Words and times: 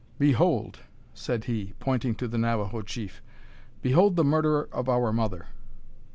"Behold!" 0.17 0.79
said 1.13 1.43
he, 1.43 1.75
pointing 1.77 2.15
to 2.15 2.27
the 2.27 2.39
Navajo 2.39 2.81
chief; 2.81 3.21
"behold 3.83 4.15
the 4.15 4.23
murderer 4.23 4.67
of 4.71 4.89
our 4.89 5.13
mother!" 5.13 5.49